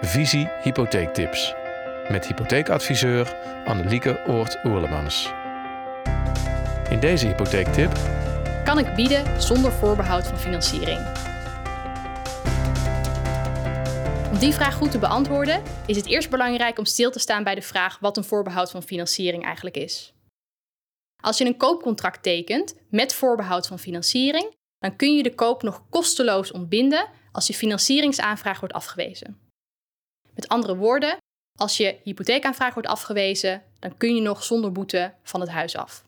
Visie 0.00 0.48
Hypotheektips 0.62 1.54
met 2.08 2.26
hypotheekadviseur 2.26 3.36
Annelieke 3.64 4.20
Oort-Oerlemans. 4.26 5.32
In 6.90 7.00
deze 7.00 7.26
hypotheektip 7.26 7.92
Kan 8.64 8.78
ik 8.78 8.94
bieden 8.94 9.42
zonder 9.42 9.72
voorbehoud 9.72 10.26
van 10.26 10.38
financiering? 10.38 10.98
Om 14.30 14.38
die 14.38 14.52
vraag 14.52 14.74
goed 14.74 14.90
te 14.90 14.98
beantwoorden 14.98 15.62
is 15.86 15.96
het 15.96 16.06
eerst 16.06 16.30
belangrijk 16.30 16.78
om 16.78 16.84
stil 16.84 17.10
te 17.10 17.18
staan 17.18 17.44
bij 17.44 17.54
de 17.54 17.62
vraag 17.62 17.98
wat 17.98 18.16
een 18.16 18.24
voorbehoud 18.24 18.70
van 18.70 18.82
financiering 18.82 19.44
eigenlijk 19.44 19.76
is. 19.76 20.14
Als 21.22 21.38
je 21.38 21.44
een 21.44 21.56
koopcontract 21.56 22.22
tekent 22.22 22.74
met 22.90 23.14
voorbehoud 23.14 23.66
van 23.66 23.78
financiering, 23.78 24.54
dan 24.78 24.96
kun 24.96 25.16
je 25.16 25.22
de 25.22 25.34
koop 25.34 25.62
nog 25.62 25.82
kosteloos 25.90 26.52
ontbinden 26.52 27.08
als 27.32 27.46
je 27.46 27.54
financieringsaanvraag 27.54 28.60
wordt 28.60 28.74
afgewezen. 28.74 29.45
Met 30.36 30.48
andere 30.48 30.76
woorden, 30.76 31.16
als 31.58 31.76
je 31.76 31.98
hypotheekaanvraag 32.02 32.74
wordt 32.74 32.88
afgewezen, 32.88 33.62
dan 33.78 33.96
kun 33.96 34.14
je 34.14 34.20
nog 34.20 34.44
zonder 34.44 34.72
boete 34.72 35.14
van 35.22 35.40
het 35.40 35.50
huis 35.50 35.76
af. 35.76 36.04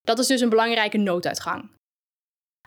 Dat 0.00 0.18
is 0.18 0.26
dus 0.26 0.40
een 0.40 0.48
belangrijke 0.48 0.98
nooduitgang. 0.98 1.70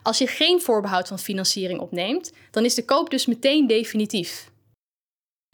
Als 0.02 0.18
je 0.18 0.26
geen 0.26 0.60
voorbehoud 0.60 1.08
van 1.08 1.18
financiering 1.18 1.80
opneemt, 1.80 2.32
dan 2.50 2.64
is 2.64 2.74
de 2.74 2.84
koop 2.84 3.10
dus 3.10 3.26
meteen 3.26 3.66
definitief. 3.66 4.50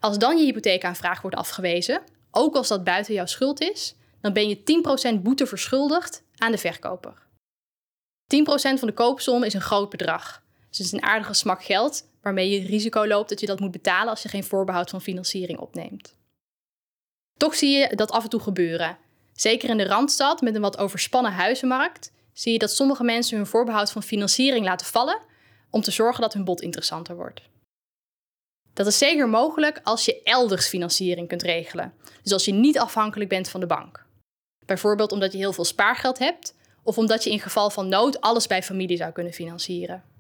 Als 0.01 0.19
dan 0.19 0.39
je 0.39 0.45
hypotheekaanvraag 0.45 1.21
wordt 1.21 1.37
afgewezen, 1.37 2.03
ook 2.31 2.55
als 2.55 2.69
dat 2.69 2.85
buiten 2.85 3.15
jouw 3.15 3.27
schuld 3.27 3.61
is, 3.61 3.95
dan 4.21 4.33
ben 4.33 4.49
je 4.49 5.15
10% 5.19 5.23
boete 5.23 5.47
verschuldigd 5.47 6.23
aan 6.37 6.53
de 6.53 6.59
verkoper. 6.59 7.27
10% 8.35 8.39
van 8.79 8.89
de 8.89 8.93
koopsom 8.95 9.43
is 9.43 9.55
een 9.55 9.61
groot 9.61 9.91
bedrag. 9.91 10.43
Dus 10.73 10.79
het 10.79 10.87
is 10.87 10.93
een 10.93 11.09
aardige 11.09 11.35
smak 11.35 11.65
geld 11.65 12.09
waarmee 12.23 12.51
je 12.51 12.67
risico 12.67 13.07
loopt 13.07 13.29
dat 13.29 13.41
je 13.41 13.47
dat 13.47 13.61
moet 13.61 13.71
betalen 13.71 14.09
als 14.09 14.23
je 14.23 14.29
geen 14.29 14.45
voorbehoud 14.45 14.91
van 14.91 15.01
financiering 15.01 15.59
opneemt. 15.59 16.17
Toch 17.37 17.55
zie 17.55 17.77
je 17.77 17.97
dat 17.97 18.11
af 18.11 18.23
en 18.23 18.31
toe 18.31 18.41
gebeuren. 18.41 18.99
Zeker 19.33 19.69
in 19.69 19.77
de 19.77 19.87
Randstad 19.87 20.41
met 20.41 20.55
een 20.55 20.61
wat 20.61 20.79
overspannen 20.79 21.33
huizenmarkt 21.33 22.13
zie 22.33 22.53
je 22.53 22.59
dat 22.59 22.75
sommige 22.75 23.05
mensen 23.05 23.37
hun 23.37 23.47
voorbehoud 23.47 23.91
van 23.91 24.03
financiering 24.03 24.65
laten 24.65 24.87
vallen 24.87 25.21
om 25.71 25.81
te 25.81 25.91
zorgen 25.91 26.21
dat 26.23 26.33
hun 26.33 26.45
bod 26.45 26.61
interessanter 26.61 27.17
wordt. 27.17 27.43
Dat 28.73 28.87
is 28.87 28.99
zeker 28.99 29.29
mogelijk 29.29 29.81
als 29.83 30.05
je 30.05 30.23
elders 30.23 30.69
financiering 30.69 31.29
kunt 31.29 31.43
regelen. 31.43 31.95
Dus 32.23 32.33
als 32.33 32.45
je 32.45 32.53
niet 32.53 32.79
afhankelijk 32.79 33.31
bent 33.31 33.49
van 33.49 33.61
de 33.61 33.67
bank. 33.67 34.07
Bijvoorbeeld 34.67 35.13
omdat 35.13 35.33
je 35.33 35.39
heel 35.39 35.53
veel 35.53 35.65
spaargeld 35.65 36.19
hebt 36.19 36.55
of 36.83 36.99
omdat 36.99 37.25
je 37.25 37.31
in 37.31 37.41
geval 37.41 37.71
van 37.71 37.89
nood 37.89 38.21
alles 38.21 38.47
bij 38.47 38.63
familie 38.63 38.97
zou 38.97 39.13
kunnen 39.13 39.33
financieren. 39.33 40.12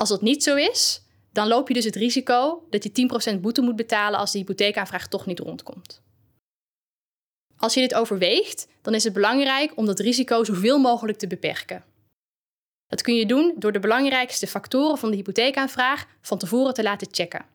Als 0.00 0.08
dat 0.08 0.22
niet 0.22 0.42
zo 0.42 0.56
is, 0.56 1.02
dan 1.32 1.48
loop 1.48 1.68
je 1.68 1.74
dus 1.74 1.84
het 1.84 1.96
risico 1.96 2.66
dat 2.70 2.84
je 2.84 3.32
10% 3.36 3.40
boete 3.40 3.60
moet 3.60 3.76
betalen 3.76 4.18
als 4.18 4.32
de 4.32 4.38
hypotheekaanvraag 4.38 5.08
toch 5.08 5.26
niet 5.26 5.38
rondkomt. 5.38 6.02
Als 7.56 7.74
je 7.74 7.80
dit 7.80 7.94
overweegt, 7.94 8.68
dan 8.82 8.94
is 8.94 9.04
het 9.04 9.12
belangrijk 9.12 9.76
om 9.76 9.86
dat 9.86 9.98
risico 9.98 10.44
zoveel 10.44 10.78
mogelijk 10.78 11.18
te 11.18 11.26
beperken. 11.26 11.84
Dat 12.86 13.02
kun 13.02 13.14
je 13.14 13.26
doen 13.26 13.54
door 13.56 13.72
de 13.72 13.80
belangrijkste 13.80 14.46
factoren 14.46 14.98
van 14.98 15.10
de 15.10 15.16
hypotheekaanvraag 15.16 16.06
van 16.20 16.38
tevoren 16.38 16.74
te 16.74 16.82
laten 16.82 17.08
checken. 17.10 17.46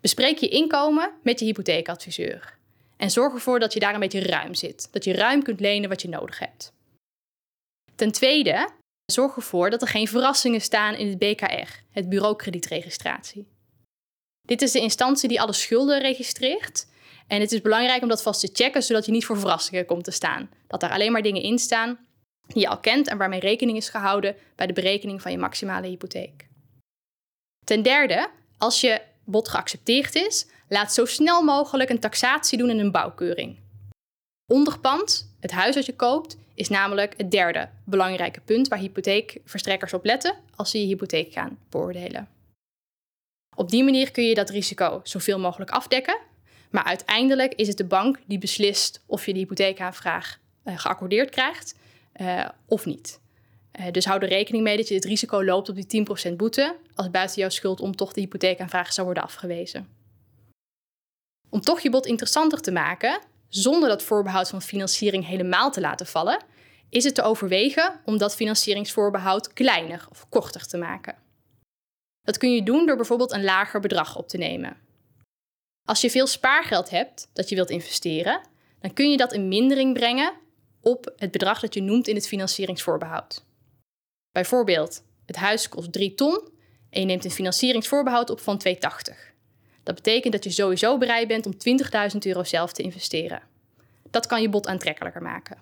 Bespreek 0.00 0.38
je 0.38 0.48
inkomen 0.48 1.12
met 1.22 1.38
je 1.38 1.44
hypotheekadviseur 1.44 2.58
en 2.96 3.10
zorg 3.10 3.34
ervoor 3.34 3.58
dat 3.58 3.72
je 3.72 3.80
daar 3.80 3.94
een 3.94 4.00
beetje 4.00 4.26
ruim 4.26 4.54
zit, 4.54 4.88
dat 4.92 5.04
je 5.04 5.12
ruim 5.12 5.42
kunt 5.42 5.60
lenen 5.60 5.88
wat 5.88 6.02
je 6.02 6.08
nodig 6.08 6.38
hebt. 6.38 6.72
Ten 7.94 8.12
tweede, 8.12 8.68
zorg 9.12 9.36
ervoor 9.36 9.70
dat 9.70 9.82
er 9.82 9.88
geen 9.88 10.08
verrassingen 10.08 10.60
staan 10.60 10.94
in 10.94 11.08
het 11.08 11.18
BKR, 11.18 11.70
het 11.90 12.08
Bureau 12.08 12.36
Kredietregistratie. 12.36 13.46
Dit 14.46 14.62
is 14.62 14.72
de 14.72 14.80
instantie 14.80 15.28
die 15.28 15.40
alle 15.40 15.52
schulden 15.52 16.00
registreert 16.00 16.86
en 17.26 17.40
het 17.40 17.52
is 17.52 17.60
belangrijk 17.60 18.02
om 18.02 18.08
dat 18.08 18.22
vast 18.22 18.40
te 18.40 18.50
checken, 18.52 18.82
zodat 18.82 19.06
je 19.06 19.12
niet 19.12 19.26
voor 19.26 19.38
verrassingen 19.38 19.86
komt 19.86 20.04
te 20.04 20.10
staan. 20.10 20.50
Dat 20.66 20.80
daar 20.80 20.90
alleen 20.90 21.12
maar 21.12 21.22
dingen 21.22 21.42
in 21.42 21.58
staan 21.58 21.98
die 22.46 22.62
je 22.62 22.68
al 22.68 22.78
kent 22.78 23.08
en 23.08 23.18
waarmee 23.18 23.40
rekening 23.40 23.76
is 23.76 23.88
gehouden 23.88 24.36
bij 24.54 24.66
de 24.66 24.72
berekening 24.72 25.22
van 25.22 25.30
je 25.30 25.38
maximale 25.38 25.86
hypotheek. 25.86 26.48
Ten 27.64 27.82
derde, 27.82 28.30
als 28.58 28.80
je 28.80 29.00
bod 29.24 29.48
geaccepteerd 29.48 30.14
is, 30.14 30.46
laat 30.68 30.94
zo 30.94 31.04
snel 31.04 31.42
mogelijk 31.42 31.90
een 31.90 32.00
taxatie 32.00 32.58
doen 32.58 32.70
in 32.70 32.78
een 32.78 32.92
bouwkeuring. 32.92 33.63
Onderpand, 34.46 35.34
het 35.40 35.50
huis 35.50 35.74
dat 35.74 35.86
je 35.86 35.96
koopt, 35.96 36.36
is 36.54 36.68
namelijk 36.68 37.14
het 37.16 37.30
derde 37.30 37.68
belangrijke 37.84 38.40
punt 38.40 38.68
waar 38.68 38.78
hypotheekverstrekkers 38.78 39.92
op 39.92 40.04
letten 40.04 40.34
als 40.56 40.70
ze 40.70 40.80
je 40.80 40.86
hypotheek 40.86 41.32
gaan 41.32 41.58
beoordelen. 41.68 42.28
Op 43.56 43.70
die 43.70 43.84
manier 43.84 44.10
kun 44.10 44.24
je 44.24 44.34
dat 44.34 44.50
risico 44.50 45.00
zoveel 45.02 45.38
mogelijk 45.38 45.70
afdekken, 45.70 46.18
maar 46.70 46.84
uiteindelijk 46.84 47.54
is 47.54 47.68
het 47.68 47.76
de 47.76 47.84
bank 47.84 48.18
die 48.26 48.38
beslist 48.38 49.02
of 49.06 49.26
je 49.26 49.32
de 49.32 49.38
hypotheekaanvraag 49.38 50.38
uh, 50.64 50.78
geaccordeerd 50.78 51.30
krijgt 51.30 51.74
uh, 52.20 52.48
of 52.66 52.84
niet. 52.84 53.20
Uh, 53.80 53.86
dus 53.90 54.04
hou 54.04 54.22
er 54.22 54.28
rekening 54.28 54.62
mee 54.62 54.76
dat 54.76 54.88
je 54.88 54.94
het 54.94 55.04
risico 55.04 55.44
loopt 55.44 55.68
op 55.68 55.88
die 55.88 56.06
10% 56.32 56.36
boete 56.36 56.76
als 56.94 57.10
buiten 57.10 57.40
jouw 57.40 57.48
schuld 57.48 57.80
om 57.80 57.96
toch 57.96 58.12
de 58.12 58.20
hypotheekaanvraag 58.20 58.92
zou 58.92 59.06
worden 59.06 59.24
afgewezen. 59.24 59.88
Om 61.48 61.60
toch 61.60 61.80
je 61.80 61.90
bod 61.90 62.06
interessanter 62.06 62.60
te 62.60 62.72
maken, 62.72 63.20
zonder 63.56 63.88
dat 63.88 64.02
voorbehoud 64.02 64.48
van 64.48 64.62
financiering 64.62 65.26
helemaal 65.26 65.70
te 65.70 65.80
laten 65.80 66.06
vallen, 66.06 66.44
is 66.88 67.04
het 67.04 67.14
te 67.14 67.22
overwegen 67.22 68.00
om 68.04 68.18
dat 68.18 68.34
financieringsvoorbehoud 68.34 69.52
kleiner 69.52 70.06
of 70.10 70.28
korter 70.28 70.66
te 70.66 70.76
maken. 70.76 71.16
Dat 72.22 72.38
kun 72.38 72.54
je 72.54 72.62
doen 72.62 72.86
door 72.86 72.96
bijvoorbeeld 72.96 73.32
een 73.32 73.44
lager 73.44 73.80
bedrag 73.80 74.16
op 74.16 74.28
te 74.28 74.36
nemen. 74.36 74.76
Als 75.84 76.00
je 76.00 76.10
veel 76.10 76.26
spaargeld 76.26 76.90
hebt 76.90 77.28
dat 77.32 77.48
je 77.48 77.54
wilt 77.54 77.70
investeren, 77.70 78.40
dan 78.80 78.92
kun 78.92 79.10
je 79.10 79.16
dat 79.16 79.32
in 79.32 79.48
mindering 79.48 79.94
brengen 79.94 80.32
op 80.80 81.12
het 81.16 81.30
bedrag 81.30 81.60
dat 81.60 81.74
je 81.74 81.82
noemt 81.82 82.08
in 82.08 82.14
het 82.14 82.26
financieringsvoorbehoud. 82.26 83.44
Bijvoorbeeld, 84.32 85.02
het 85.26 85.36
huis 85.36 85.68
kost 85.68 85.92
3 85.92 86.14
ton 86.14 86.48
en 86.90 87.00
je 87.00 87.06
neemt 87.06 87.24
een 87.24 87.30
financieringsvoorbehoud 87.30 88.30
op 88.30 88.40
van 88.40 88.60
2,80. 88.68 89.33
Dat 89.84 89.94
betekent 89.94 90.32
dat 90.32 90.44
je 90.44 90.50
sowieso 90.50 90.98
bereid 90.98 91.28
bent 91.28 91.46
om 91.46 91.52
20.000 92.12 92.18
euro 92.18 92.44
zelf 92.44 92.72
te 92.72 92.82
investeren. 92.82 93.42
Dat 94.10 94.26
kan 94.26 94.42
je 94.42 94.48
bod 94.48 94.66
aantrekkelijker 94.66 95.22
maken. 95.22 95.58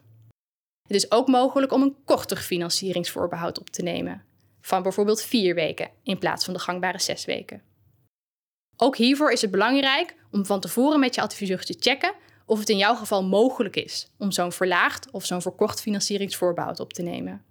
Het 0.82 0.96
is 0.96 1.10
ook 1.10 1.28
mogelijk 1.28 1.72
om 1.72 1.82
een 1.82 1.96
korter 2.04 2.36
financieringsvoorbehoud 2.36 3.60
op 3.60 3.70
te 3.70 3.82
nemen, 3.82 4.24
van 4.60 4.82
bijvoorbeeld 4.82 5.22
4 5.22 5.54
weken 5.54 5.90
in 6.02 6.18
plaats 6.18 6.44
van 6.44 6.54
de 6.54 6.60
gangbare 6.60 7.00
6 7.00 7.24
weken. 7.24 7.62
Ook 8.76 8.96
hiervoor 8.96 9.32
is 9.32 9.40
het 9.40 9.50
belangrijk 9.50 10.14
om 10.30 10.46
van 10.46 10.60
tevoren 10.60 11.00
met 11.00 11.14
je 11.14 11.20
adviseur 11.20 11.64
te 11.64 11.76
checken 11.80 12.14
of 12.46 12.58
het 12.58 12.68
in 12.68 12.76
jouw 12.76 12.94
geval 12.94 13.24
mogelijk 13.24 13.76
is 13.76 14.10
om 14.18 14.32
zo'n 14.32 14.52
verlaagd 14.52 15.10
of 15.10 15.24
zo'n 15.24 15.42
verkort 15.42 15.80
financieringsvoorbehoud 15.80 16.80
op 16.80 16.92
te 16.92 17.02
nemen. 17.02 17.44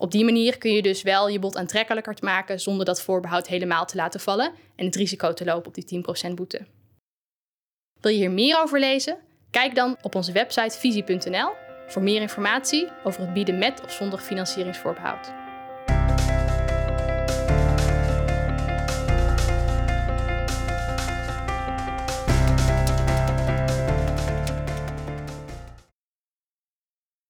Op 0.00 0.10
die 0.10 0.24
manier 0.24 0.58
kun 0.58 0.72
je 0.72 0.82
dus 0.82 1.02
wel 1.02 1.28
je 1.28 1.38
bod 1.38 1.56
aantrekkelijker 1.56 2.16
maken 2.20 2.60
zonder 2.60 2.84
dat 2.84 3.02
voorbehoud 3.02 3.46
helemaal 3.46 3.86
te 3.86 3.96
laten 3.96 4.20
vallen 4.20 4.52
en 4.76 4.84
het 4.84 4.96
risico 4.96 5.32
te 5.32 5.44
lopen 5.44 5.66
op 5.66 5.74
die 5.74 6.04
10% 6.30 6.34
boete. 6.34 6.66
Wil 8.00 8.12
je 8.12 8.18
hier 8.18 8.30
meer 8.30 8.60
over 8.62 8.78
lezen? 8.78 9.16
Kijk 9.50 9.74
dan 9.74 9.96
op 10.02 10.14
onze 10.14 10.32
website 10.32 10.78
visie.nl 10.78 11.50
voor 11.86 12.02
meer 12.02 12.20
informatie 12.20 12.88
over 13.04 13.20
het 13.20 13.32
bieden 13.32 13.58
met 13.58 13.82
of 13.84 13.92
zonder 13.92 14.18
financieringsvoorbehoud. 14.18 15.39